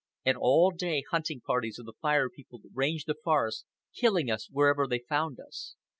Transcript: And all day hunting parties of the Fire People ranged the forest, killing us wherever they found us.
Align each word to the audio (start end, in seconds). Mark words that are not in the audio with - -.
And 0.25 0.35
all 0.35 0.71
day 0.71 1.03
hunting 1.11 1.41
parties 1.41 1.77
of 1.77 1.85
the 1.85 1.93
Fire 2.01 2.27
People 2.27 2.59
ranged 2.73 3.05
the 3.05 3.13
forest, 3.23 3.67
killing 3.93 4.31
us 4.31 4.49
wherever 4.49 4.87
they 4.87 5.03
found 5.07 5.39
us. 5.39 5.75